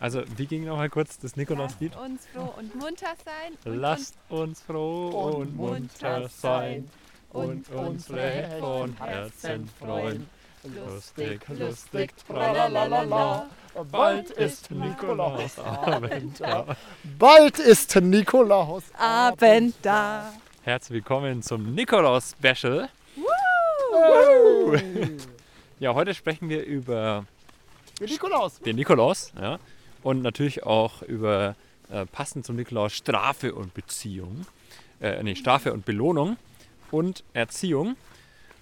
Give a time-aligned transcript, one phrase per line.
[0.00, 1.92] Also, wie ging noch mal kurz das Nikolauslied?
[1.94, 3.52] Lasst uns froh und munter sein.
[3.64, 6.88] Und Lasst uns froh und munter sein
[7.30, 10.28] und unsere von Herzen freuen.
[10.64, 13.48] Lustig, lustig, tralalala,
[13.90, 16.76] bald ist Nikolausabend da.
[17.18, 18.84] Bald ist Nikolaus.
[18.98, 20.32] Abend da.
[20.62, 22.88] Herzlich willkommen zum Nikolaus-Special.
[25.80, 27.24] Ja, heute sprechen wir über
[28.00, 28.58] Der Nikolaus.
[28.58, 29.60] den Nikolaus ja,
[30.02, 31.56] und natürlich auch über
[31.90, 34.46] äh, passend zum Nikolaus Strafe und Beziehung.
[35.00, 36.36] Äh, nee, Strafe und Belohnung
[36.90, 37.96] und Erziehung.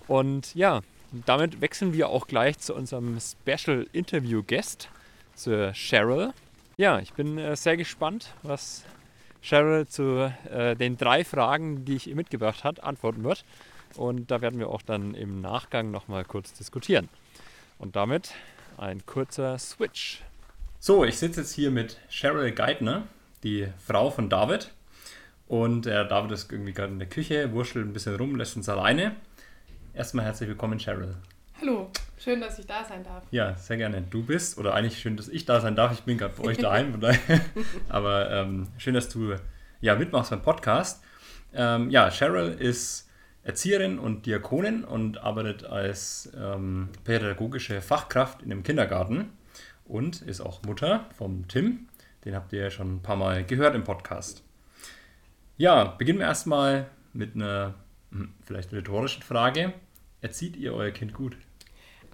[0.07, 0.81] Und ja,
[1.25, 4.89] damit wechseln wir auch gleich zu unserem Special Interview Guest,
[5.35, 6.33] zur Cheryl.
[6.77, 8.85] Ja, ich bin äh, sehr gespannt, was
[9.43, 13.45] Cheryl zu äh, den drei Fragen, die ich ihr mitgebracht hat, antworten wird.
[13.97, 17.09] Und da werden wir auch dann im Nachgang nochmal kurz diskutieren.
[17.79, 18.33] Und damit
[18.77, 20.23] ein kurzer Switch.
[20.87, 23.09] So, ich sitze jetzt hier mit Cheryl Geithner,
[23.43, 24.71] die Frau von David.
[25.49, 28.69] Und äh, David ist irgendwie gerade in der Küche, wurschtelt ein bisschen rum, lässt uns
[28.69, 29.17] alleine.
[29.95, 31.17] Erstmal herzlich willkommen, Cheryl.
[31.61, 33.25] Hallo, schön, dass ich da sein darf.
[33.33, 34.01] Ja, sehr gerne.
[34.01, 35.91] Du bist, oder eigentlich schön, dass ich da sein darf.
[35.91, 37.01] Ich bin gerade bei euch daheim.
[37.89, 39.35] Aber ähm, schön, dass du
[39.81, 41.03] ja, mitmachst beim Podcast.
[41.53, 43.11] Ähm, ja, Cheryl ist
[43.43, 49.33] Erzieherin und Diakonin und arbeitet als ähm, pädagogische Fachkraft in einem Kindergarten
[49.89, 51.89] und ist auch Mutter vom Tim.
[52.25, 54.43] Den habt ihr ja schon ein paar Mal gehört im Podcast.
[55.57, 57.75] Ja, beginnen wir erstmal mit einer
[58.11, 59.73] hm, vielleicht rhetorischen Frage.
[60.21, 61.37] Erzieht ihr euer Kind gut?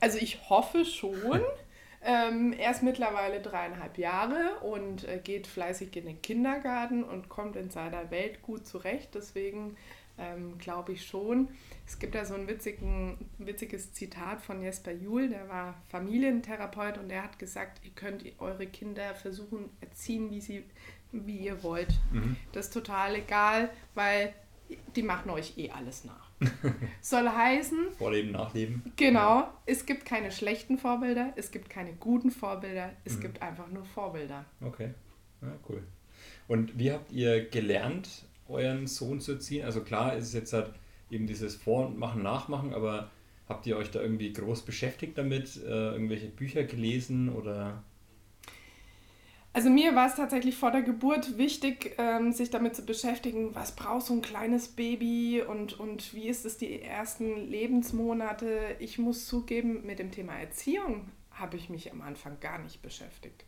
[0.01, 1.41] Also ich hoffe schon.
[2.03, 7.57] ähm, er ist mittlerweile dreieinhalb Jahre und äh, geht fleißig in den Kindergarten und kommt
[7.57, 9.15] in seiner Welt gut zurecht.
[9.15, 9.77] Deswegen
[10.19, 11.49] ähm, glaube ich schon.
[11.87, 17.09] Es gibt da so ein witzigen, witziges Zitat von Jesper Juhl, der war Familientherapeut und
[17.09, 20.65] der hat gesagt, ihr könnt eure Kinder versuchen erziehen, wie, sie,
[21.11, 21.99] wie ihr wollt.
[22.53, 24.35] Das ist total egal, weil
[24.97, 26.31] die machen euch eh alles nach.
[27.01, 28.83] Soll heißen, Vorleben, Nachleben?
[28.97, 33.85] Genau, es gibt keine schlechten Vorbilder, es gibt keine guten Vorbilder, es gibt einfach nur
[33.85, 34.45] Vorbilder.
[34.61, 34.91] Okay,
[35.41, 35.83] ja, cool.
[36.49, 39.65] Und wie habt ihr gelernt, euren Sohn zu erziehen?
[39.65, 40.71] Also klar ist es jetzt halt
[41.11, 43.11] eben dieses Vor- und Machen, Nachmachen, aber
[43.49, 45.57] habt ihr euch da irgendwie groß beschäftigt damit?
[45.57, 47.83] Äh, irgendwelche Bücher gelesen oder?
[49.55, 53.77] Also mir war es tatsächlich vor der Geburt wichtig, ähm, sich damit zu beschäftigen, was
[53.77, 58.77] braucht so ein kleines Baby und, und wie ist es die ersten Lebensmonate.
[58.79, 63.45] Ich muss zugeben, mit dem Thema Erziehung habe ich mich am Anfang gar nicht beschäftigt.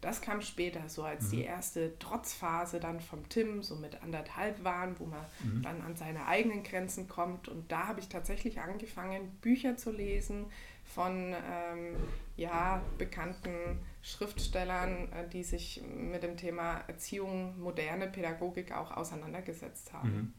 [0.00, 4.98] Das kam später, so als die erste Trotzphase dann vom Tim, so mit anderthalb waren,
[5.00, 5.24] wo man
[5.62, 7.48] dann an seine eigenen Grenzen kommt.
[7.48, 10.46] Und da habe ich tatsächlich angefangen, Bücher zu lesen
[10.84, 11.96] von ähm,
[12.36, 20.34] ja, bekannten Schriftstellern, äh, die sich mit dem Thema Erziehung, moderne Pädagogik auch auseinandergesetzt haben.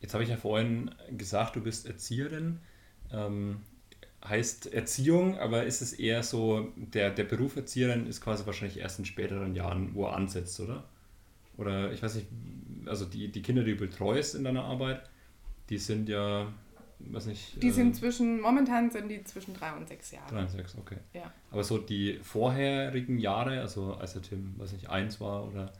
[0.00, 2.60] Jetzt habe ich ja vorhin gesagt, du bist Erzieherin.
[3.12, 3.62] Ähm,
[4.26, 8.98] heißt Erziehung, aber ist es eher so, der, der Beruf Erzieherin ist quasi wahrscheinlich erst
[8.98, 10.84] in späteren Jahren, wo er ansetzt, oder?
[11.56, 12.26] Oder ich weiß nicht,
[12.86, 15.02] also die, die Kinder, die du betreust in deiner Arbeit,
[15.70, 16.52] die sind ja,
[17.00, 17.62] weiß nicht.
[17.62, 20.30] Die äh, sind zwischen, momentan sind die zwischen drei und sechs Jahre.
[20.30, 20.98] Drei und sechs, okay.
[21.14, 21.32] Ja.
[21.50, 25.72] Aber so die vorherigen Jahre, also als der Tim, weiß nicht, eins war oder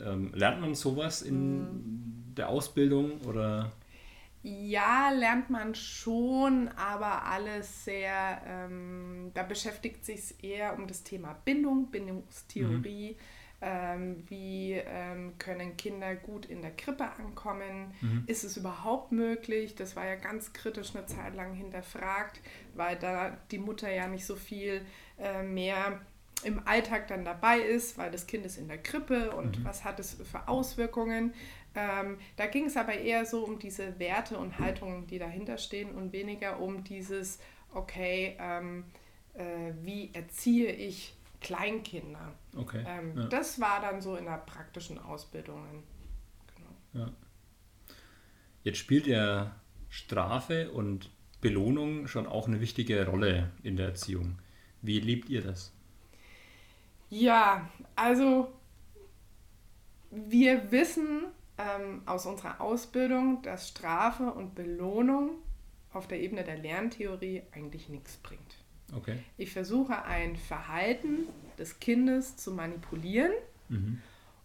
[0.00, 2.34] ähm, lernt man sowas in Mm.
[2.36, 3.72] der Ausbildung oder?
[4.46, 11.02] Ja, lernt man schon, aber alles sehr, ähm, da beschäftigt sich es eher um das
[11.02, 13.16] Thema Bindung, Bindungstheorie.
[13.62, 17.94] Ähm, wie ähm, können Kinder gut in der Krippe ankommen?
[18.26, 19.76] Ist es überhaupt möglich?
[19.76, 22.42] Das war ja ganz kritisch eine Zeit lang hinterfragt,
[22.74, 24.84] weil da die Mutter ja nicht so viel
[25.18, 26.00] äh, mehr
[26.42, 29.98] im Alltag dann dabei ist, weil das Kind ist in der Krippe und was hat
[29.98, 31.32] es für Auswirkungen.
[31.74, 35.90] Ähm, da ging es aber eher so um diese Werte und Haltungen, die dahinter stehen
[35.94, 37.40] und weniger um dieses,
[37.72, 38.84] okay, ähm,
[39.34, 42.32] äh, wie erziehe ich Kleinkinder.
[42.56, 42.84] Okay.
[42.86, 43.26] Ähm, ja.
[43.26, 45.82] Das war dann so in der praktischen Ausbildung.
[46.92, 47.10] Genau.
[48.62, 49.54] Jetzt spielt ja
[49.90, 51.10] Strafe und
[51.40, 54.38] Belohnung schon auch eine wichtige Rolle in der Erziehung.
[54.80, 55.72] Wie lebt ihr das?
[57.10, 58.50] Ja, also
[60.10, 61.24] wir wissen
[61.58, 65.30] ähm, aus unserer Ausbildung, dass Strafe und Belohnung
[65.92, 68.56] auf der Ebene der Lerntheorie eigentlich nichts bringt.
[68.92, 69.18] Okay.
[69.36, 71.26] Ich versuche ein Verhalten
[71.58, 73.32] des Kindes zu manipulieren,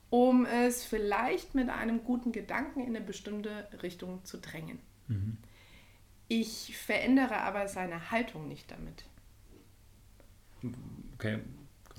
[0.10, 4.80] um es vielleicht mit einem guten Gedanken in eine bestimmte Richtung zu drängen.
[6.28, 9.06] Ich verändere aber seine Haltung nicht damit.
[11.16, 11.40] Okay.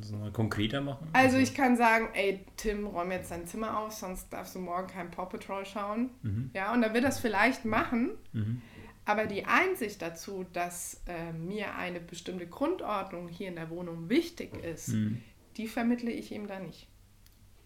[0.00, 1.08] Kannst du mal konkreter machen?
[1.12, 4.86] Also ich kann sagen, ey, Tim, räum jetzt dein Zimmer auf, sonst darfst du morgen
[4.86, 6.08] kein Paw Patrol schauen.
[6.22, 6.50] Mhm.
[6.54, 8.62] Ja, und er wird das vielleicht machen, Mhm.
[9.04, 14.54] aber die Einsicht dazu, dass äh, mir eine bestimmte Grundordnung hier in der Wohnung wichtig
[14.64, 15.20] ist, Mhm.
[15.58, 16.88] die vermittle ich ihm da nicht.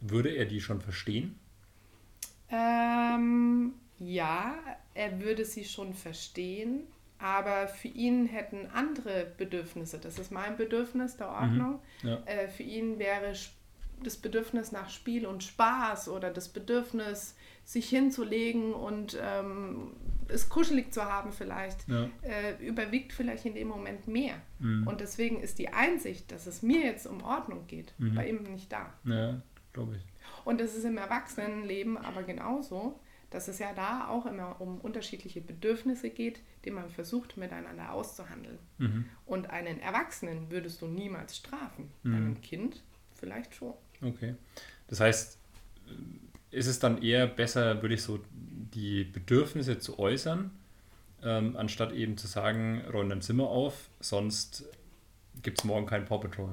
[0.00, 1.38] Würde er die schon verstehen?
[2.50, 4.56] Ähm, ja,
[4.94, 6.81] er würde sie schon verstehen,
[7.24, 9.98] aber für ihn hätten andere Bedürfnisse.
[9.98, 11.80] Das ist mein Bedürfnis der Ordnung.
[12.02, 12.22] Ja.
[12.26, 13.32] Äh, für ihn wäre
[14.02, 17.34] das Bedürfnis nach Spiel und Spaß oder das Bedürfnis,
[17.64, 19.92] sich hinzulegen und ähm,
[20.28, 22.10] es kuschelig zu haben vielleicht, Ja.
[22.20, 24.34] äh, überwiegt vielleicht in dem Moment mehr.
[24.58, 24.86] Mhm.
[24.86, 28.14] Und deswegen ist die Einsicht, dass es mir jetzt um Ordnung geht, Mhm.
[28.14, 28.92] bei ihm nicht da.
[29.04, 29.40] Ja,
[29.72, 30.02] glaube ich.
[30.44, 33.00] Und das ist im Erwachsenenleben aber genauso,
[33.34, 38.60] dass es ja da auch immer um unterschiedliche Bedürfnisse geht, die man versucht miteinander auszuhandeln.
[38.78, 39.06] Mhm.
[39.26, 42.14] Und einen Erwachsenen würdest du niemals strafen, Mhm.
[42.14, 42.84] einem Kind
[43.16, 43.75] vielleicht schon.
[44.00, 44.36] Okay.
[44.86, 45.36] Das heißt,
[46.52, 50.52] ist es dann eher besser, würde ich so die Bedürfnisse zu äußern,
[51.25, 54.64] ähm, anstatt eben zu sagen, räum dein Zimmer auf, sonst
[55.42, 56.52] gibt es morgen keinen Paw Patrol.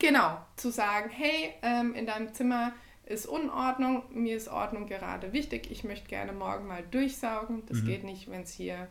[0.00, 2.72] Genau, zu sagen, hey, ähm, in deinem Zimmer
[3.10, 7.64] ist Unordnung, mir ist Ordnung gerade wichtig, ich möchte gerne morgen mal durchsaugen.
[7.66, 7.86] Das Mhm.
[7.86, 8.88] geht nicht, wenn es hier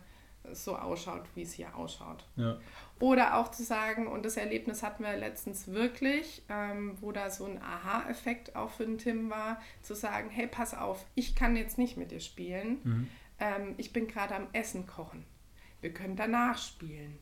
[0.51, 2.25] so ausschaut, wie es hier ausschaut.
[2.36, 2.57] Ja.
[3.00, 7.45] Oder auch zu sagen, und das Erlebnis hatten wir letztens wirklich, ähm, wo da so
[7.45, 11.77] ein Aha-Effekt auch für den Tim war, zu sagen, hey, pass auf, ich kann jetzt
[11.77, 12.80] nicht mit dir spielen.
[12.83, 13.07] Mhm.
[13.39, 15.25] Ähm, ich bin gerade am Essen kochen.
[15.81, 17.19] Wir können danach spielen.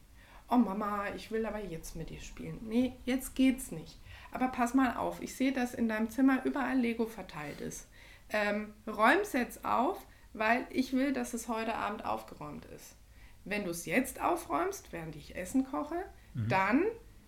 [0.49, 2.59] Oh Mama, ich will aber jetzt mit dir spielen.
[2.63, 3.99] Nee, jetzt geht's nicht.
[4.31, 7.87] Aber pass mal auf, ich sehe, dass in deinem Zimmer überall Lego verteilt ist.
[8.29, 12.95] Ähm, räum's jetzt auf, weil ich will, dass es heute Abend aufgeräumt ist.
[13.45, 16.03] Wenn du es jetzt aufräumst, während ich Essen koche,
[16.49, 16.83] dann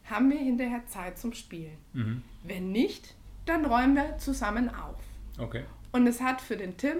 [0.05, 1.77] haben wir hinterher Zeit zum Spielen.
[1.93, 2.23] Mhm.
[2.43, 4.99] Wenn nicht, dann räumen wir zusammen auf.
[5.37, 5.63] Okay.
[5.91, 6.97] Und es hat für den Tim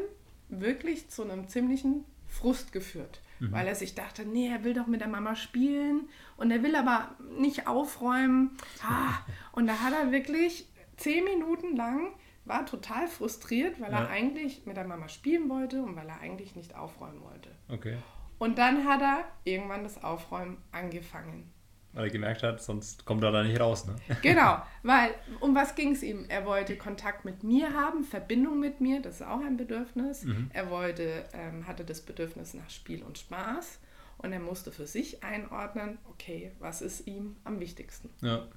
[0.49, 5.01] wirklich zu einem ziemlichen Frust geführt, weil er sich dachte, nee, er will doch mit
[5.01, 8.51] der Mama spielen und er will aber nicht aufräumen.
[8.83, 9.19] Ah,
[9.51, 12.11] und da hat er wirklich zehn Minuten lang,
[12.45, 13.99] war total frustriert, weil Ja.
[14.03, 17.49] er eigentlich mit der Mama spielen wollte und weil er eigentlich nicht aufräumen wollte.
[17.69, 17.97] Okay.
[18.37, 21.51] Und dann hat er irgendwann das Aufräumen angefangen.
[21.91, 23.95] Weil er gemerkt hat, sonst kommt er da nicht raus, ne?
[24.21, 25.09] Genau, weil
[25.39, 26.25] um was ging es ihm?
[26.29, 30.25] Er wollte Kontakt mit mir haben, Verbindung mit mir, das ist auch ein Bedürfnis.
[30.53, 33.79] Er wollte, ähm, hatte das Bedürfnis nach Spiel und Spaß
[34.19, 38.09] und er musste für sich einordnen, okay, was ist ihm am wichtigsten?
[38.21, 38.47] Ja.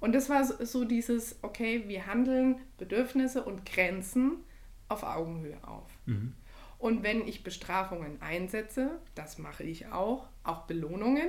[0.00, 4.44] Und das war so, dieses, okay, wir handeln Bedürfnisse und Grenzen
[4.88, 5.88] auf Augenhöhe auf.
[6.06, 6.34] Mhm.
[6.78, 11.28] Und wenn ich Bestrafungen einsetze, das mache ich auch, auch Belohnungen,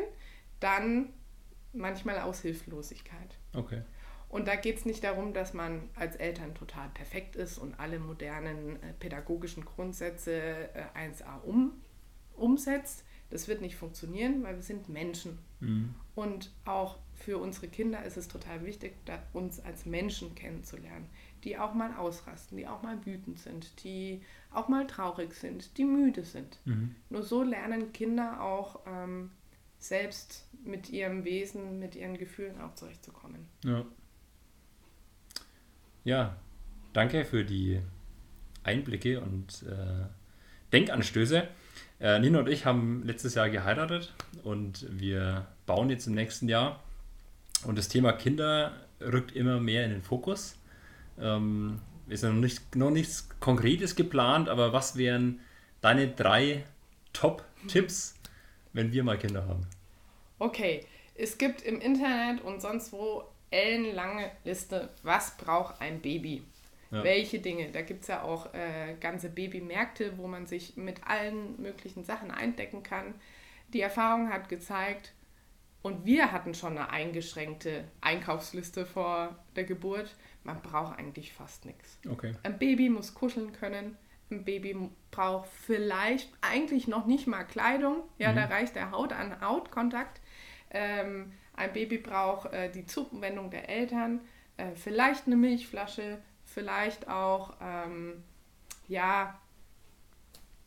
[0.59, 1.13] dann
[1.71, 3.37] manchmal aus Hilflosigkeit.
[3.53, 3.81] Okay.
[4.27, 7.99] Und da geht es nicht darum, dass man als Eltern total perfekt ist und alle
[7.99, 10.33] modernen äh, pädagogischen Grundsätze
[10.73, 11.71] äh, 1a um,
[12.35, 13.05] umsetzt.
[13.29, 15.39] Das wird nicht funktionieren, weil wir sind Menschen.
[15.59, 15.95] Mhm.
[16.13, 18.93] Und auch für unsere Kinder ist es total wichtig,
[19.33, 21.07] uns als Menschen kennenzulernen,
[21.43, 25.85] die auch mal ausrasten, die auch mal wütend sind, die auch mal traurig sind, die
[25.85, 26.59] müde sind.
[26.65, 26.95] Mhm.
[27.09, 29.31] Nur so lernen Kinder auch ähm,
[29.79, 33.47] selbst mit ihrem Wesen, mit ihren Gefühlen auch zurechtzukommen.
[33.63, 33.85] Ja.
[36.03, 36.35] Ja,
[36.93, 37.81] danke für die
[38.63, 40.05] Einblicke und äh,
[40.71, 41.47] Denkanstöße.
[41.99, 46.83] Äh, Nina und ich haben letztes Jahr geheiratet und wir bauen jetzt im nächsten Jahr.
[47.65, 50.57] Und das Thema Kinder rückt immer mehr in den Fokus.
[51.19, 55.39] Ähm, ist noch, nicht, noch nichts Konkretes geplant, aber was wären
[55.81, 56.65] deine drei
[57.13, 58.15] Top-Tipps,
[58.73, 59.65] wenn wir mal Kinder haben?
[60.37, 60.85] Okay,
[61.15, 66.43] es gibt im Internet und sonst wo ellenlange Liste, was braucht ein Baby?
[66.91, 67.03] Ja.
[67.03, 67.71] Welche Dinge?
[67.71, 72.31] Da gibt es ja auch äh, ganze Babymärkte, wo man sich mit allen möglichen Sachen
[72.31, 73.15] eindecken kann.
[73.73, 75.13] Die Erfahrung hat gezeigt,
[75.85, 81.99] und wir hatten schon eine eingeschränkte Einkaufsliste vor der Geburt, man braucht eigentlich fast nichts.
[82.09, 82.33] Okay.
[82.41, 83.95] Ein Baby muss kuscheln können.
[84.31, 88.01] Ein Baby braucht vielleicht eigentlich noch nicht mal Kleidung.
[88.17, 90.21] Ja, da reicht der Haut an Hautkontakt.
[90.71, 94.21] Ähm, ein Baby braucht äh, die Zuwendung der Eltern,
[94.57, 96.17] äh, vielleicht eine Milchflasche,
[96.55, 98.23] vielleicht auch ähm,
[98.87, 99.39] ja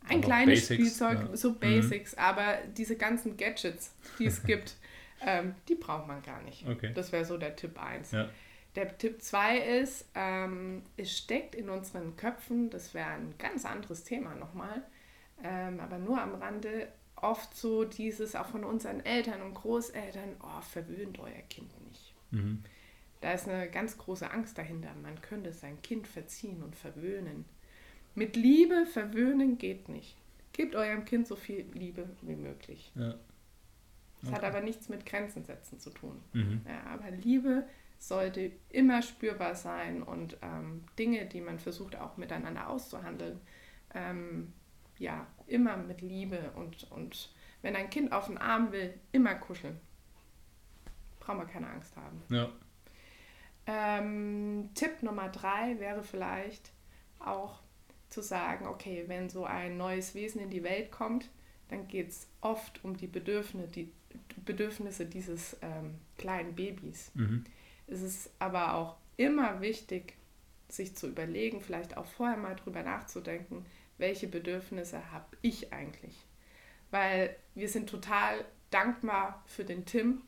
[0.07, 1.37] ein Aber kleines Basics, Spielzeug, ja.
[1.37, 1.59] so Mhm.
[1.59, 2.14] Basics.
[2.14, 4.76] Aber diese ganzen Gadgets, die es gibt,
[5.26, 6.66] ähm, die braucht man gar nicht.
[6.68, 6.92] Okay.
[6.95, 8.12] Das wäre so der Tipp 1.
[8.12, 8.28] Ja.
[8.76, 14.04] Der Tipp 2 ist, ähm, es steckt in unseren Köpfen, das wäre ein ganz anderes
[14.04, 14.83] Thema nochmal,
[15.42, 20.61] ähm, aber nur am Rande, oft so dieses auch von unseren Eltern und Großeltern, oh,
[20.61, 22.14] verwöhnt euer Kind nicht.
[22.30, 22.62] Mhm.
[23.21, 24.95] Da ist eine ganz große Angst dahinter.
[25.03, 27.45] Man könnte sein Kind verziehen und verwöhnen.
[28.15, 30.17] Mit Liebe verwöhnen geht nicht.
[30.53, 32.93] Gebt eurem Kind so viel Liebe wie möglich.
[32.95, 33.15] Ja.
[34.23, 36.21] Das hat aber nichts mit Grenzen setzen zu tun.
[36.33, 36.63] Mhm.
[36.67, 37.65] Ja, aber Liebe
[37.99, 43.41] sollte immer spürbar sein und ähm, Dinge, die man versucht auch miteinander auszuhandeln,
[43.95, 44.53] ähm,
[44.99, 47.33] ja, immer mit Liebe und, und
[47.63, 49.79] wenn ein Kind auf den Arm will, immer kuscheln.
[51.21, 52.23] Braucht man keine Angst haben.
[52.29, 52.51] Ja.
[53.71, 56.73] Ähm, Tipp Nummer drei wäre vielleicht
[57.19, 57.61] auch
[58.09, 61.29] zu sagen, okay, wenn so ein neues Wesen in die Welt kommt,
[61.69, 63.93] dann geht es oft um die Bedürfnisse, die
[64.47, 67.11] Bedürfnisse dieses ähm, kleinen Babys.
[67.13, 67.45] Mhm.
[67.87, 70.15] Es ist aber auch immer wichtig,
[70.71, 73.67] sich zu überlegen, vielleicht auch vorher mal drüber nachzudenken,
[73.99, 76.27] welche Bedürfnisse habe ich eigentlich?
[76.91, 80.23] Weil wir sind total dankbar für den Tim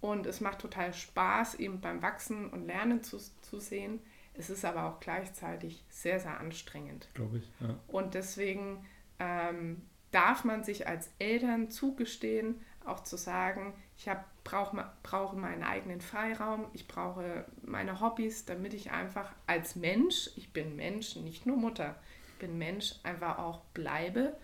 [0.00, 4.00] und es macht total Spaß, ihm beim Wachsen und Lernen zu, zu sehen.
[4.34, 7.08] Es ist aber auch gleichzeitig sehr, sehr anstrengend.
[7.14, 7.50] Glaube ich.
[7.60, 7.74] Ja.
[7.88, 8.86] Und deswegen
[9.18, 15.62] ähm, darf man sich als Eltern zugestehen, auch zu sagen, ich hab, brauch, brauche meinen
[15.62, 21.44] eigenen Freiraum, ich brauche meine Hobbys, damit ich einfach als Mensch, ich bin Mensch, nicht
[21.44, 21.96] nur Mutter,
[22.28, 24.36] ich bin Mensch, einfach auch bleibe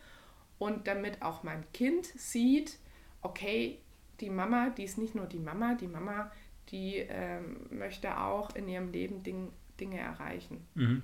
[0.59, 2.79] und damit auch mein Kind sieht,
[3.23, 3.79] okay,
[4.21, 6.30] die Mama, die ist nicht nur die Mama, die Mama,
[6.71, 10.66] die ähm, möchte auch in ihrem Leben Ding, Dinge erreichen.
[10.75, 11.02] Mhm.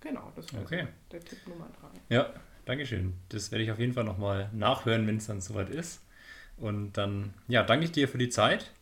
[0.00, 0.86] Genau, das wäre Okay.
[1.10, 1.88] der Tipp Nummer drei.
[2.08, 2.32] Ja,
[2.64, 3.14] Dankeschön.
[3.28, 6.00] Das werde ich auf jeden Fall nochmal nachhören, wenn es dann soweit ist.
[6.56, 8.72] Und dann, ja, danke ich dir für die Zeit.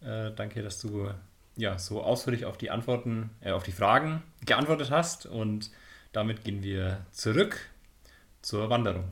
[0.00, 1.10] Äh, danke, dass du
[1.56, 5.26] ja so ausführlich auf die Antworten, äh, auf die Fragen geantwortet hast.
[5.26, 5.72] Und
[6.12, 7.58] damit gehen wir zurück
[8.40, 9.04] zur Wanderung.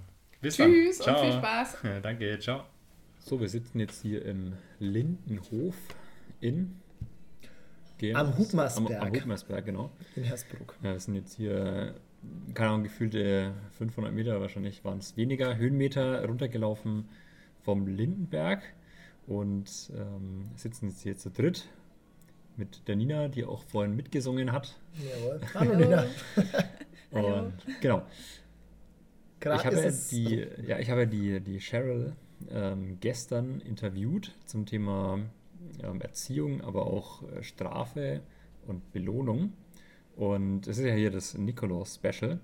[0.42, 1.14] Bis Tschüss dann.
[1.14, 1.76] und viel Spaß.
[1.84, 2.64] Ja, danke, ciao.
[3.20, 5.76] So, wir sitzen jetzt hier im Lindenhof
[6.40, 6.76] in
[7.98, 9.00] Gern- Am Hubmersberg.
[9.00, 9.90] Am, am Hubmersberg, genau.
[10.16, 10.74] In Hersbruck.
[10.82, 11.94] Ja, das sind jetzt hier,
[12.54, 17.08] keine Ahnung, gefühlte 500 Meter, wahrscheinlich waren es weniger Höhenmeter runtergelaufen
[17.62, 18.60] vom Lindenberg
[19.28, 21.68] und ähm, sitzen jetzt hier zu dritt
[22.56, 24.76] mit der Nina, die auch vorhin mitgesungen hat.
[24.98, 25.40] Jawohl.
[25.54, 26.04] Hallo Nina.
[27.14, 27.38] Hallo.
[27.44, 28.02] Und genau.
[29.42, 32.14] Gerade ich habe ist ja die, ja, ich habe die, die Cheryl
[32.50, 35.18] ähm, gestern interviewt zum Thema
[35.82, 38.20] ähm, Erziehung, aber auch äh, Strafe
[38.66, 39.52] und Belohnung.
[40.16, 42.38] Und es ist ja hier das Nikolaus-Special.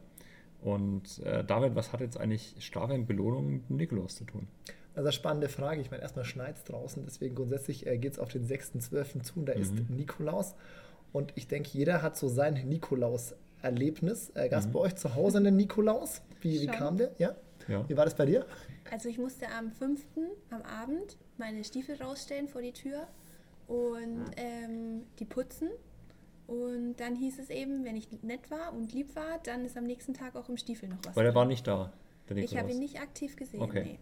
[0.61, 4.49] Und äh, David, was hat jetzt eigentlich Strafe und Belohnung mit Nikolaus zu tun?
[4.97, 5.81] Also spannende Frage.
[5.81, 9.23] Ich meine, erstmal schneit es draußen, deswegen grundsätzlich äh, geht es auf den 6.12.
[9.23, 9.95] zu und da ist Mhm.
[9.97, 10.57] Nikolaus.
[11.12, 12.57] Und ich denke, jeder hat so sein
[13.62, 14.30] Nikolaus-Erlebnis.
[14.34, 14.72] Äh, Gab es Mhm.
[14.72, 16.22] bei euch zu Hause einen Nikolaus?
[16.40, 17.12] Wie, wie kam der?
[17.18, 17.34] Ja?
[17.66, 17.88] Ja.
[17.88, 18.46] Wie war das bei dir?
[18.90, 20.00] Also ich musste am 5.
[20.50, 23.06] am Abend meine Stiefel rausstellen vor die Tür
[23.66, 25.68] und ähm, die putzen.
[26.46, 29.84] Und dann hieß es eben, wenn ich nett war und lieb war, dann ist am
[29.84, 31.14] nächsten Tag auch im Stiefel noch was.
[31.14, 31.92] Weil er war nicht da,
[32.34, 33.60] ich habe ihn nicht aktiv gesehen.
[33.60, 33.82] Okay.
[33.84, 33.98] Nee.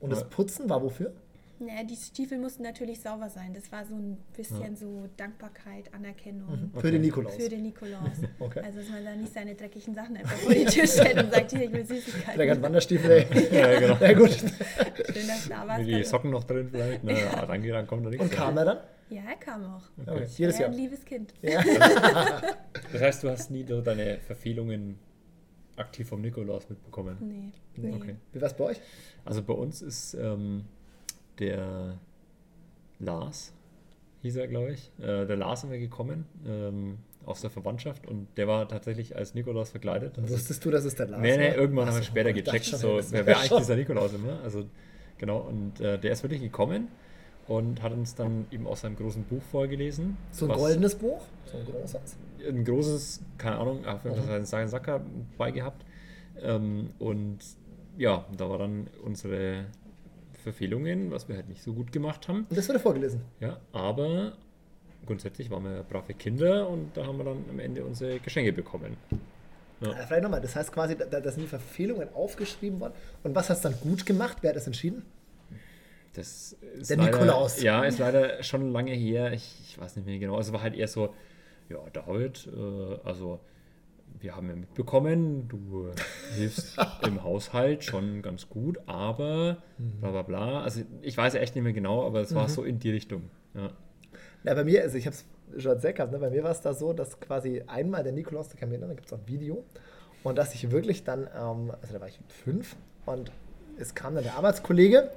[0.00, 0.28] Und das.
[0.28, 1.14] Putzen war wofür?
[1.60, 3.52] Naja, die Stiefel mussten natürlich sauber sein.
[3.52, 6.90] Das war so ein bisschen so Dankbarkeit, Anerkennung Für Okay.
[6.92, 7.34] den Nikolaus.
[7.36, 8.16] für den Nikolaus.
[8.40, 8.60] Okay.
[8.64, 11.50] Also, dass man da nicht seine dreckigen Sachen einfach vor die Tür stellt und sagt,
[11.50, 12.38] hier, ich will Süßigkeiten.
[12.38, 13.26] Der hat Wanderstiefel, ey.
[13.54, 13.96] ja, genau.
[14.00, 14.30] Ja, gut.
[14.32, 15.78] Schön, dass da war.
[15.78, 17.04] Mit die Socken noch drin vielleicht.
[17.04, 18.24] Na, ja, dann, dann kommt da nichts.
[18.24, 18.78] Und kam er dann?
[19.10, 19.82] Ja, er kam auch.
[20.06, 20.26] Okay.
[20.36, 20.70] Jedes Er Jahr.
[20.70, 21.34] ein liebes Kind.
[21.42, 21.62] Ja.
[22.92, 24.98] Das heißt, du hast nie so deine Verfehlungen
[25.76, 27.16] aktiv vom Nikolaus mitbekommen.
[27.20, 27.52] Nee.
[27.76, 27.88] Nee.
[27.90, 27.94] nee.
[27.96, 28.16] Okay.
[28.32, 28.80] Wie war es bei euch?
[29.24, 30.64] Also bei uns ist ähm,
[31.38, 31.98] der
[32.98, 33.52] Lars,
[34.22, 34.90] hieß er, glaube ich.
[34.98, 39.34] Äh, der Lars haben wir gekommen ähm, aus der Verwandtschaft und der war tatsächlich als
[39.34, 40.18] Nikolaus verkleidet.
[40.18, 41.56] Also, wusstest du, dass es der Lars nee, nee, war?
[41.56, 44.40] irgendwann haben wir später gecheckt, schon, so, wer wär wäre eigentlich dieser Nikolaus immer.
[44.42, 44.64] Also
[45.18, 46.88] genau, und äh, der ist wirklich gekommen
[47.46, 50.16] und hat uns dann eben aus seinem großen Buch vorgelesen.
[50.30, 51.22] So ein was- goldenes Buch?
[51.46, 52.16] So ein großes?
[52.48, 55.02] ein großes, keine Ahnung, auf jeden Fall seinen Sacker
[55.36, 55.84] bei gehabt.
[56.42, 57.38] Ähm, und
[57.98, 59.66] ja, da war dann unsere
[60.40, 62.46] Verfehlungen, was wir halt nicht so gut gemacht haben.
[62.48, 63.20] Und das wurde vorgelesen.
[63.40, 64.32] Ja, aber
[65.06, 68.96] grundsätzlich waren wir brave Kinder und da haben wir dann am Ende unsere Geschenke bekommen.
[69.80, 69.92] Ja.
[69.92, 72.94] Äh, Vielleicht nochmal, das heißt quasi, da, da sind die Verfehlungen aufgeschrieben worden.
[73.22, 74.38] Und was hast du dann gut gemacht?
[74.40, 75.04] Wer hat das entschieden?
[76.14, 77.62] Das ist Der leider, Nikolaus.
[77.62, 79.32] Ja, ist leider schon lange her.
[79.32, 80.36] Ich, ich weiß nicht mehr genau.
[80.36, 81.14] Also war halt eher so,
[81.68, 83.38] ja, David, äh, also
[84.18, 85.90] wir haben ja mitbekommen, du
[86.34, 86.76] hilfst
[87.06, 90.62] im Haushalt schon ganz gut, aber bla bla bla.
[90.62, 93.30] Also ich weiß echt nicht mehr genau, aber es war so in die Richtung.
[93.54, 93.70] Ja.
[94.42, 96.18] Na, bei mir, also ich habe es schon erzählt gehabt, ne?
[96.18, 98.86] bei mir war es da so, dass quasi einmal der Nikolaus, der kam hier, da
[98.88, 99.64] gibt es auch ein Video,
[100.22, 102.76] und dass ich wirklich dann, ähm, also da war ich fünf
[103.06, 103.32] und
[103.78, 105.10] es kam dann der Arbeitskollege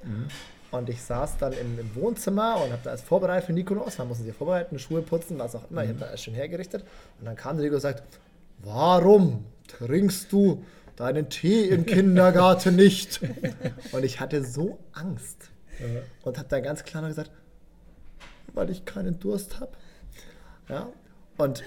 [0.71, 3.97] Und ich saß dann im, im Wohnzimmer und habe da alles vorbereitet für Nikolaus.
[3.99, 5.83] Man musste sich vorbereiten, Schuhe putzen, was auch immer.
[5.83, 6.83] Ich habe da alles schön hergerichtet.
[7.19, 8.01] Und dann kam der Nico und sagt,
[8.63, 10.63] warum trinkst du
[10.95, 13.21] deinen Tee im Kindergarten nicht?
[13.91, 15.49] Und ich hatte so Angst.
[16.23, 17.31] Und habe dann ganz klar gesagt,
[18.53, 19.71] weil ich keinen Durst habe.
[20.69, 20.87] Ja?
[21.37, 21.63] Und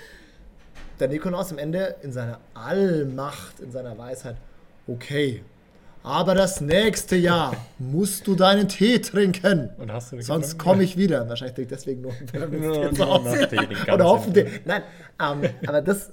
[1.00, 4.36] der Nikolaus am Ende in seiner Allmacht, in seiner Weisheit,
[4.86, 5.42] okay,
[6.02, 9.70] aber das nächste Jahr musst du deinen Tee trinken.
[9.76, 11.28] Und hast du Sonst komme ich wieder.
[11.28, 12.12] Wahrscheinlich trinke ich deswegen nur
[12.48, 14.60] Nur- nur ganzen Oder hoffentlich.
[14.64, 14.82] Nein,
[15.20, 16.12] ähm, aber das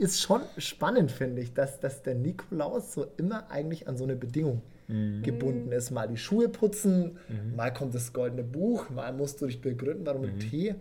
[0.00, 4.16] ist schon spannend, finde ich, dass, dass der Nikolaus so immer eigentlich an so eine
[4.16, 5.22] Bedingung Mhm.
[5.22, 5.92] gebunden ist.
[5.92, 7.16] Mal die Schuhe putzen,
[7.54, 10.74] mal kommt das goldene Buch, mal musst du dich begründen, warum du Tee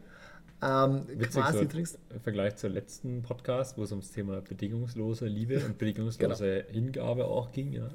[0.64, 1.20] ähm, Mhm.
[1.20, 2.00] Witzig, quasi so trinkst.
[2.10, 6.74] im Vergleich zur letzten Podcast, wo es ums Thema bedingungslose Liebe und bedingungslose Genau.
[6.74, 7.72] Hingabe auch ging.
[7.74, 7.90] Ja.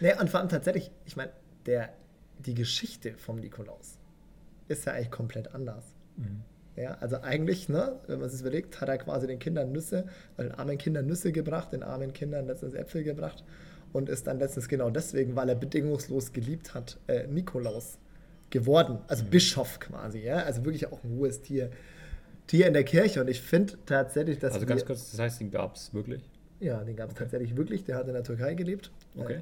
[0.00, 1.32] Nee, und vor allem tatsächlich, ich meine,
[1.66, 1.90] der,
[2.38, 3.98] die Geschichte vom Nikolaus
[4.68, 5.84] ist ja eigentlich komplett anders.
[6.76, 10.44] Ja, also eigentlich, ne, wenn man sich überlegt, hat er quasi den Kindern Nüsse, äh,
[10.44, 13.44] den armen Kindern Nüsse gebracht, den armen Kindern letztens Äpfel gebracht
[13.92, 17.98] und ist dann letztens genau deswegen, weil er bedingungslos geliebt hat, äh, Nikolaus
[18.48, 18.98] geworden.
[19.06, 21.70] Also Bischof quasi, ja, also wirklich auch ein hohes Tier.
[22.46, 25.50] Tier in der Kirche und ich finde tatsächlich, dass Also ganz kurz, das heißt, den
[25.50, 26.22] gab es wirklich.
[26.60, 28.90] ja, den gab es tatsächlich wirklich, der hat in der Türkei gelebt.
[29.16, 29.40] Okay.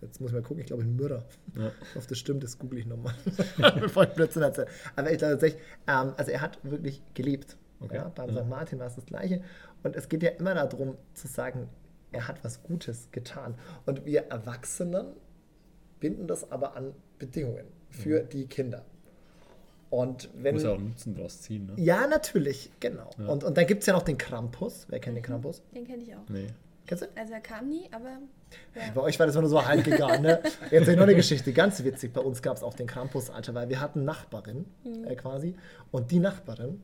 [0.00, 1.22] Jetzt muss ich mal gucken, ich glaube in Myrrha.
[1.56, 1.70] Ja.
[1.82, 3.14] Ich hoffe, das stimmt, das google ich nochmal,
[3.80, 4.68] bevor ich Blödsinn erzähle.
[4.96, 7.56] Aber ich glaube tatsächlich, ähm, also er hat wirklich gelebt.
[7.80, 7.96] Okay.
[7.96, 8.42] Ja, beim Ja.
[8.42, 8.48] St.
[8.48, 9.42] Martin war es das Gleiche.
[9.82, 11.68] Und es geht ja immer darum zu sagen,
[12.12, 13.54] er hat was Gutes getan.
[13.86, 15.06] Und wir Erwachsenen
[16.00, 18.84] binden das aber an Bedingungen für die Kinder.
[19.90, 20.54] Und wenn.
[20.54, 20.54] Mhm.
[20.54, 21.66] Muss ja auch einen Nutzen draus ziehen.
[21.66, 21.72] Ne?
[21.76, 23.10] ja, natürlich, genau.
[23.18, 23.26] Ja.
[23.26, 24.86] Und, und dann gibt es ja noch den Krampus.
[24.88, 25.62] Wer kennt den Krampus?
[25.74, 26.28] Den kenne ich auch.
[26.28, 26.46] Nee.
[26.90, 27.08] Kennst du?
[27.14, 28.18] Also er kam nie, aber
[28.74, 28.82] ja.
[28.92, 30.22] Bei euch war das immer nur so halb gegangen.
[30.22, 30.42] Ne?
[30.72, 32.12] Jetzt noch eine Geschichte, ganz witzig.
[32.12, 34.64] Bei uns gab es auch den Krampus, Alter, weil wir hatten Nachbarin
[35.06, 35.54] äh, quasi.
[35.92, 36.82] Und die Nachbarin,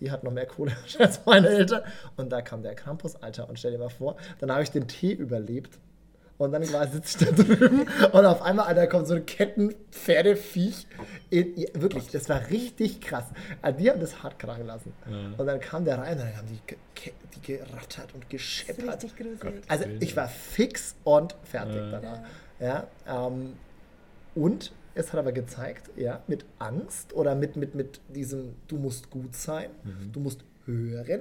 [0.00, 1.80] die hat noch mehr Kohle als meine Eltern.
[2.18, 3.48] Und da kam der Krampus, Alter.
[3.48, 5.78] Und stell dir mal vor, dann habe ich den Tee überlebt.
[6.38, 7.80] Und dann quasi sitze ich da drüben
[8.12, 10.86] und auf einmal, Alter, kommt so ein Kettenpferdeviech.
[11.30, 13.24] In, wirklich, das war richtig krass.
[13.60, 14.92] Also die haben das hart krachen lassen.
[15.10, 15.32] Ja.
[15.36, 16.60] Und dann kam der rein und dann haben die,
[16.94, 19.04] ge- die gerattert und gescheppert.
[19.66, 21.90] Also ich war fix und fertig Ja.
[21.90, 22.20] danach.
[22.60, 22.86] Ja,
[23.26, 23.54] ähm,
[24.34, 29.10] und es hat aber gezeigt, ja, mit Angst oder mit, mit, mit diesem, du musst
[29.10, 29.70] gut sein,
[30.12, 31.20] du musst hören,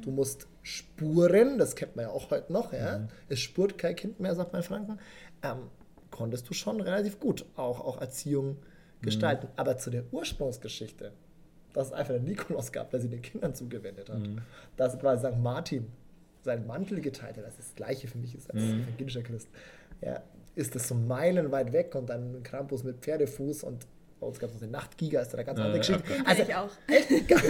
[0.00, 3.06] du musst spuren, das kennt man ja auch heute noch, ja.
[3.28, 4.98] Es spurt kein Kind mehr, sagt man in Franken.
[5.42, 5.68] Ähm,
[6.10, 8.56] konntest du schon relativ gut auch, auch Erziehung
[9.02, 9.46] gestalten.
[9.56, 11.12] Aber zu der Ursprungsgeschichte,
[11.74, 14.22] dass es einfach den Nikolaus gab, der sie den Kindern zugewendet hat,
[14.76, 15.36] dass quasi St.
[15.38, 15.86] Martin
[16.42, 19.48] seinen Mantel geteilt hat, das ist das Gleiche für mich ist als evangelischer Christ,
[20.00, 20.22] ja,
[20.54, 23.86] ist das so meilenweit weg und dann ein Krampus mit Pferdefuß und
[24.20, 25.96] bei uns gab es noch den Nachtgiger, ist da eine ganz Ja, andere ja.
[25.96, 26.12] Geschichte.
[26.14, 26.70] Den Also, ich auch.
[26.86, 27.40] echt geil.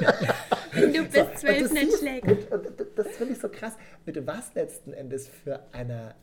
[0.00, 0.08] Wenn
[0.74, 3.74] du So, bis und zwölf d- das finde ich so krass,
[4.06, 6.14] mit was letzten Endes für einer.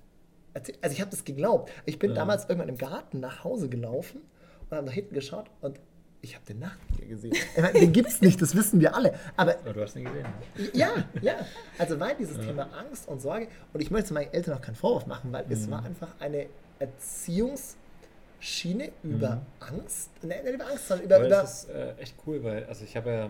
[0.54, 1.72] Also ich habe das geglaubt.
[1.86, 4.22] Ich bin damals irgendwann im Garten nach Hause gelaufen
[4.70, 5.80] und habe nach hinten geschaut und
[6.22, 7.34] ich habe den Nachttiger gesehen.
[7.74, 9.14] Den gibt es nicht, das wissen wir alle.
[9.38, 10.26] Aber Aber du hast ihn gesehen.
[10.74, 10.90] ja,
[11.22, 11.36] ja.
[11.78, 15.06] Also weil dieses Thema Angst und Sorge, und ich möchte meinen Eltern auch keinen Vorwurf
[15.06, 16.48] machen, weil es war einfach eine
[16.80, 20.10] Erziehungsschiene über Angst.
[20.22, 22.84] Nein, nicht über Angst, sondern über, Aber über das ist äh, echt cool, weil, also
[22.84, 23.30] ich habe ja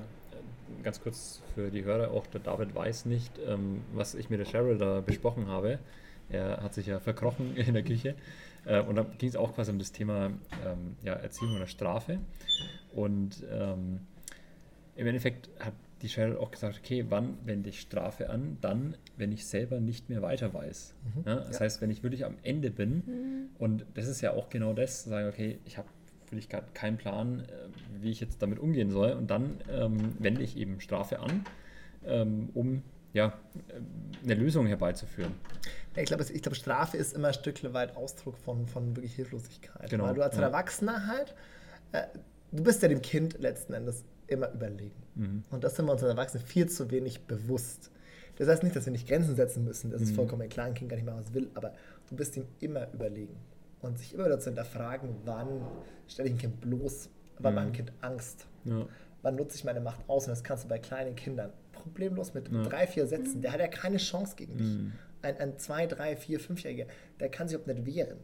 [0.84, 4.46] ganz kurz für die Hörer, auch der David weiß nicht, ähm, was ich mit der
[4.48, 5.80] Cheryl da besprochen habe.
[6.30, 8.16] Er hat sich ja verkrochen in der Küche.
[8.66, 10.28] Äh, und da ging es auch quasi um das Thema
[10.66, 12.20] ähm, ja, Erziehung oder Strafe.
[12.94, 14.02] Und ähm,
[14.96, 18.58] im Endeffekt hat die Cheryl auch gesagt, okay, wann wende ich Strafe an?
[18.62, 20.94] Dann, wenn ich selber nicht mehr weiter weiß.
[21.26, 21.66] Ja, das Ja.
[21.66, 25.10] heißt, wenn ich wirklich am Ende bin, und das ist ja auch genau das, zu
[25.10, 25.88] sagen, okay, ich habe
[26.32, 29.12] wirklich gerade keinen Plan, äh, wie ich jetzt damit umgehen soll.
[29.14, 31.46] Und dann ähm, wende ich eben Strafe an,
[32.06, 33.34] ähm, um ja,
[33.68, 35.34] äh, eine Lösung herbeizuführen.
[35.96, 39.90] Ja, Ich glaube, glaube, Strafe ist immer ein Stück weit Ausdruck von, von wirklich Hilflosigkeit.
[39.90, 40.44] Genau, Weil du als ja.
[40.44, 41.36] Erwachsener halt,
[41.92, 42.04] äh,
[42.52, 44.96] du bist ja dem Kind letzten Endes immer überlegen.
[45.16, 45.44] Mhm.
[45.50, 47.92] Und das sind wir uns als Erwachsenen viel zu wenig bewusst.
[48.38, 49.92] Das heißt nicht, dass wir nicht Grenzen setzen müssen.
[49.92, 50.16] Das ist Mhm.
[50.16, 51.74] vollkommen klar, ein Kind kann nicht machen, was es will, aber
[52.10, 53.36] du bist ihm immer überlegen.
[53.82, 55.62] Und sich immer wieder zu hinterfragen, wann
[56.08, 57.56] stelle ich ein Kind bloß, wann Mhm.
[57.56, 58.86] macht ein Kind Angst, Ja.
[59.22, 60.26] wann nutze ich meine Macht aus?
[60.26, 62.64] Und das kannst du bei kleinen Kindern problemlos mit Ja.
[62.64, 63.42] drei, vier Sätzen.
[63.42, 64.68] Der hat ja keine Chance gegen dich.
[64.68, 64.92] Mhm.
[65.22, 66.86] Ein, ein zwei, drei, vier, fünfjähriger,
[67.20, 68.18] der kann sich überhaupt nicht wehren.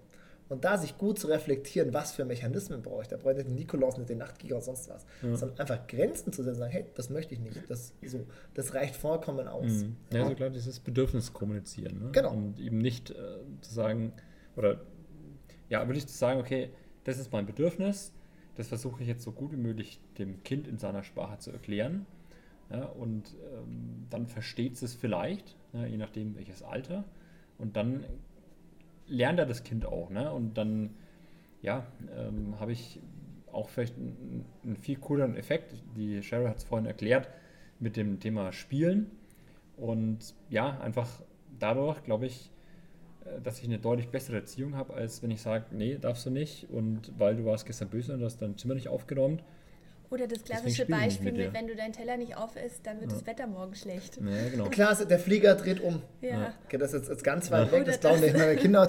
[0.48, 3.50] Und da sich gut zu reflektieren, was für Mechanismen brauche ich, da brauche ich nicht
[3.50, 6.86] den Nikolaus, nicht den Nachtgiger oder sonst was, sondern einfach Grenzen zu setzen, sagen, hey,
[6.94, 9.72] das möchte ich nicht, das, so, das reicht vollkommen aus.
[9.72, 9.96] Mhm.
[10.14, 11.98] Ja, also klar, dieses Bedürfnis kommunizieren.
[12.00, 12.10] Ne?
[12.12, 12.32] Genau.
[12.34, 13.16] Und eben nicht äh,
[13.62, 14.14] zu sagen,
[14.56, 14.82] oder
[15.70, 16.70] ja, wirklich zu sagen, okay,
[17.04, 18.14] das ist mein Bedürfnis,
[18.56, 22.06] das versuche ich jetzt so gut wie möglich dem Kind in seiner Sprache zu erklären.
[22.72, 27.04] Ja, und ähm, dann versteht es vielleicht, ja, je nachdem welches Alter.
[27.58, 28.06] Und dann
[29.08, 30.10] lernt er das Kind auch.
[30.10, 30.32] Ne?
[30.32, 30.92] Und dann
[31.62, 31.86] ja,
[32.18, 33.00] ähm, habe ich
[33.52, 35.74] auch vielleicht einen, einen, viel cooleren Effekt.
[35.96, 37.30] Die Cheryl hat es vorhin erklärt
[37.80, 39.12] mit dem Thema Spielen.
[39.78, 41.22] Und ja, einfach
[41.60, 42.52] dadurch, glaube ich,
[43.44, 46.70] dass ich eine deutlich bessere Erziehung habe, als wenn ich sage, nee, darfst du nicht
[46.70, 49.44] und weil du warst gestern böse und hast dein Zimmer nicht aufgeräumt.
[50.12, 53.12] Oder das klassische Beispiel mit, mit, wenn du deinen Teller nicht auf isst, dann wird
[53.12, 53.18] ja.
[53.18, 54.18] das Wetter morgen schlecht.
[54.18, 54.66] Ja, genau.
[54.70, 56.02] Klar, der Flieger dreht um.
[56.22, 56.54] Ja.
[56.66, 58.82] Okay, das ist jetzt ganz weit weg, das glauben nicht meine Kinder.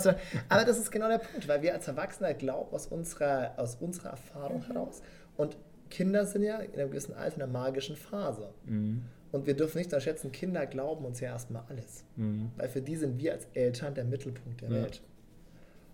[0.49, 4.11] Aber das ist genau der Punkt, weil wir als Erwachsene glauben aus unserer, aus unserer
[4.11, 4.73] Erfahrung mhm.
[4.73, 5.03] heraus.
[5.37, 5.57] Und
[5.89, 8.51] Kinder sind ja in einem gewissen Alter in einer magischen Phase.
[8.67, 9.03] Mhm.
[9.37, 12.05] Und wir dürfen nicht unterschätzen, Kinder glauben uns ja erstmal alles.
[12.17, 12.51] Mhm.
[12.57, 14.83] Weil für die sind wir als Eltern der Mittelpunkt der ja.
[14.83, 15.03] Welt.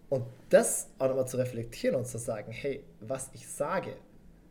[0.09, 3.95] Und das auch nochmal zu reflektieren und zu sagen, hey, was ich sage,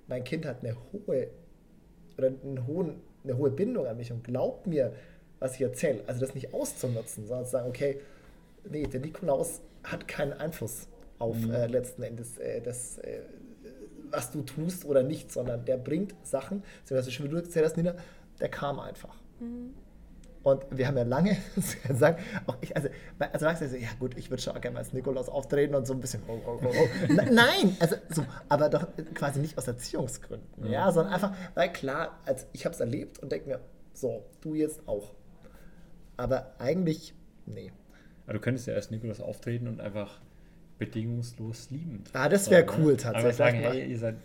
[0.07, 1.29] mein Kind hat eine hohe
[2.17, 4.91] oder einen hohen, eine hohe Bindung an mich und glaubt mir,
[5.39, 6.03] was ich erzähle.
[6.07, 8.01] Also das nicht auszunutzen, sondern zu sagen, okay,
[8.69, 11.51] nee, der Nikolaus hat keinen Einfluss auf mhm.
[11.51, 13.21] äh, letzten Endes äh, das, äh,
[14.09, 17.77] was du tust oder nicht, sondern der bringt Sachen, was du schon du erzählt hast,
[17.77, 17.95] Nina,
[18.41, 19.15] der kam einfach.
[19.39, 19.73] Mhm.
[20.43, 21.37] Und wir haben ja lange
[21.87, 24.91] gesagt, auch ich, also, also sagst du so, ja gut, ich würde schon gerne als
[24.91, 27.13] Nikolaus auftreten und so ein bisschen, oh, oh, oh, oh.
[27.13, 32.19] Nein, also so, aber doch quasi nicht aus Erziehungsgründen, ja, ja sondern einfach, weil klar,
[32.25, 33.59] also ich habe es erlebt und denke mir,
[33.93, 35.13] so, du jetzt auch.
[36.17, 37.13] Aber eigentlich,
[37.45, 37.71] nee.
[38.25, 40.21] Aber du könntest ja als Nikolaus auftreten und einfach
[40.79, 42.03] bedingungslos lieben.
[42.13, 42.71] Ah, das wäre ne?
[42.79, 43.23] cool tatsächlich.
[43.23, 44.15] Aber sagen, hey, ihr seid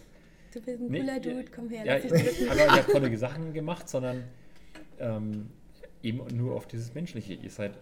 [0.57, 1.85] Du bist ein cooler nee, Dude, komm her.
[1.85, 4.25] Ja, ich, aber ihr habt tolle Sachen gemacht, sondern
[4.99, 5.51] ähm,
[6.03, 7.35] eben nur auf dieses Menschliche.
[7.35, 7.73] Ihr seid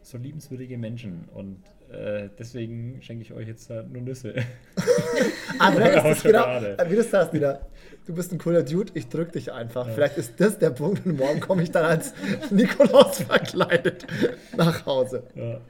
[0.00, 4.34] so liebenswürdige Menschen und äh, deswegen schenke ich euch jetzt halt nur Nüsse.
[5.58, 6.46] Aber das ist genau,
[6.88, 7.66] wie du sagst, wieder.
[8.06, 9.86] Du bist ein cooler Dude, ich drück dich einfach.
[9.86, 9.92] Ja.
[9.92, 12.14] Vielleicht ist das der Punkt und morgen komme ich dann als
[12.50, 14.06] Nikolaus verkleidet
[14.56, 15.24] nach Hause.
[15.34, 15.60] Ja,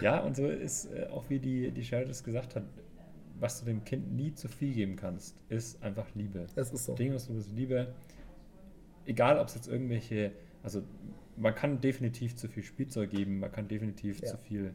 [0.00, 2.62] ja und so ist äh, auch wie die, die Cheryl das gesagt hat,
[3.38, 6.46] was du dem Kind nie zu viel geben kannst, ist einfach Liebe.
[6.54, 6.92] Das ist so.
[6.92, 7.94] Bedingungslose Liebe.
[9.04, 10.82] Egal, ob es jetzt irgendwelche, also
[11.36, 14.28] man kann definitiv zu viel Spielzeug geben, man kann definitiv ja.
[14.28, 14.74] zu viel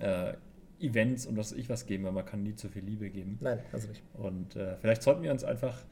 [0.00, 0.34] äh,
[0.80, 3.38] Events und was ich was geben, aber man kann nie zu viel Liebe geben.
[3.40, 4.02] Nein, also nicht.
[4.14, 5.84] Und äh, vielleicht sollten wir uns einfach,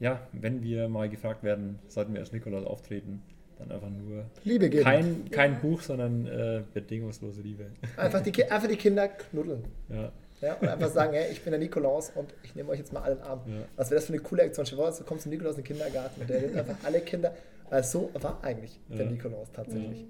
[0.00, 3.22] ja, wenn wir mal gefragt werden, sollten wir als Nikolaus auftreten,
[3.58, 4.84] dann einfach nur Liebe geben.
[4.84, 5.58] Kein, kein ja.
[5.58, 7.66] Buch, sondern äh, bedingungslose Liebe.
[7.96, 9.64] Einfach die, einfach die Kinder knuddeln.
[9.88, 10.12] Ja.
[10.44, 13.00] Ja, und einfach sagen, hey, ich bin der Nikolaus und ich nehme euch jetzt mal
[13.00, 13.40] alle in den Arm.
[13.46, 13.64] Ja.
[13.76, 14.66] Was wäre das für eine coole Aktion?
[14.66, 17.34] Stell du kommst zum Nikolaus in den Kindergarten und der nimmt einfach alle Kinder.
[17.70, 18.96] Also so war eigentlich ja.
[18.96, 20.04] der Nikolaus tatsächlich.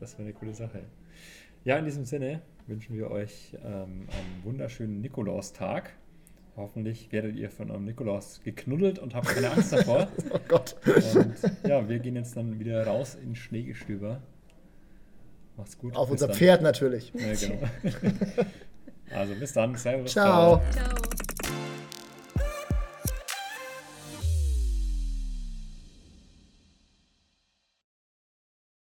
[0.00, 0.80] Das wäre eine coole Sache.
[1.64, 5.92] Ja, in diesem Sinne wünschen wir euch ähm, einen wunderschönen Nikolaustag.
[6.56, 10.08] Hoffentlich werdet ihr von eurem Nikolaus geknuddelt und habt keine Angst davor.
[10.32, 10.74] oh Gott.
[11.14, 14.20] Und ja, wir gehen jetzt dann wieder raus in Schneegestöber.
[15.56, 15.94] Macht's gut.
[15.94, 16.36] Auf unser dann.
[16.36, 17.12] Pferd natürlich.
[17.14, 17.68] Ja, genau.
[19.14, 19.74] Also bis dann.
[19.76, 20.12] Servus.
[20.12, 20.62] Ciao.
[20.72, 20.94] Ciao.